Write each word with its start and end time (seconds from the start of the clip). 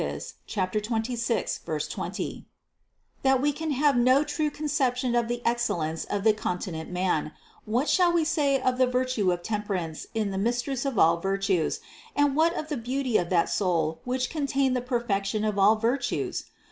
26, 0.47 1.59
20), 1.95 2.45
that 3.21 3.39
we 3.39 3.53
can 3.53 3.69
have 3.69 3.95
no 3.95 4.23
true 4.23 4.49
conception 4.49 5.13
of 5.13 5.27
the 5.27 5.43
excellence 5.45 6.05
of 6.05 6.23
the 6.23 6.33
continent 6.33 6.89
man, 6.89 7.31
what 7.65 7.87
shall 7.87 8.11
we 8.11 8.23
say 8.23 8.59
of 8.59 8.79
the 8.79 8.87
virtue 8.87 9.31
of 9.31 9.43
temperance 9.43 10.07
in 10.15 10.31
the 10.31 10.39
Mistress 10.39 10.85
of 10.85 10.97
all 10.97 11.17
vir 11.19 11.37
tues, 11.37 11.81
and 12.15 12.35
what 12.35 12.55
of 12.55 12.69
the 12.69 12.77
beauty 12.77 13.15
of 13.17 13.29
that 13.29 13.47
soul 13.47 14.01
which 14.03 14.31
con 14.31 14.47
tained 14.47 14.73
the 14.73 14.81
perfection 14.81 15.45
of 15.45 15.59
all 15.59 15.75
virtues? 15.75 16.45